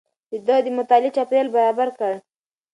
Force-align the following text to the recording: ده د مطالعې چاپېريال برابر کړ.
ده 0.47 0.55
د 0.65 0.67
مطالعې 0.77 1.11
چاپېريال 1.15 1.47
برابر 1.55 1.89
کړ. 1.97 2.13